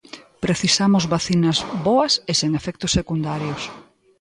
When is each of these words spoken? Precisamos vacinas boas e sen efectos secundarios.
Precisamos 0.43 1.03
vacinas 1.13 1.57
boas 1.85 2.13
e 2.31 2.33
sen 2.39 2.51
efectos 2.59 2.91
secundarios. 2.97 3.61